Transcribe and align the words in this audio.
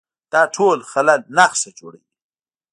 دا 0.31 0.41
ټول 0.55 0.77
خلل 0.91 1.19
نښه 1.35 1.69
جوړوي 1.79 2.09